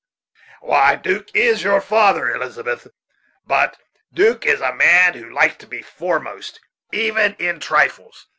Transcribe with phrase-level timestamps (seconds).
[0.61, 2.87] "Why, Duke is your father, Elizabeth;
[3.45, 3.77] but
[4.11, 6.59] 'Duke is a man who likes to be foremost,
[6.91, 8.25] even in trifles.